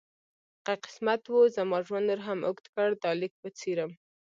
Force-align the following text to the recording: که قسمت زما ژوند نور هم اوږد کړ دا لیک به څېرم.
که 0.65 0.71
قسمت 0.83 1.21
زما 1.55 1.77
ژوند 1.85 2.05
نور 2.09 2.19
هم 2.27 2.39
اوږد 2.47 2.65
کړ 2.73 2.89
دا 3.03 3.09
لیک 3.19 3.33
به 3.41 3.49
څېرم. 3.59 3.91